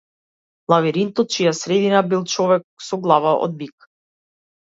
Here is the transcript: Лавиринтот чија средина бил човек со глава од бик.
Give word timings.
Лавиринтот 0.73 1.33
чија 1.35 1.51
средина 1.57 2.01
бил 2.13 2.23
човек 2.35 2.65
со 2.87 3.01
глава 3.05 3.35
од 3.49 3.57
бик. 3.63 3.89